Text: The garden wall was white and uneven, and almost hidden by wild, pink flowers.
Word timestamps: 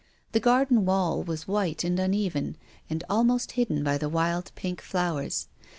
The 0.31 0.39
garden 0.39 0.83
wall 0.85 1.21
was 1.21 1.47
white 1.47 1.83
and 1.83 1.99
uneven, 1.99 2.57
and 2.89 3.03
almost 3.07 3.51
hidden 3.51 3.83
by 3.83 3.97
wild, 3.97 4.51
pink 4.55 4.81
flowers. 4.81 5.47